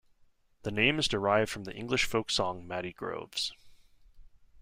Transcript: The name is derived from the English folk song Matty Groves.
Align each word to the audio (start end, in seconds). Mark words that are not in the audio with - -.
The 0.63 0.71
name 0.71 0.97
is 0.97 1.07
derived 1.07 1.51
from 1.51 1.65
the 1.65 1.75
English 1.75 2.05
folk 2.05 2.31
song 2.31 2.67
Matty 2.67 2.91
Groves. 2.91 3.53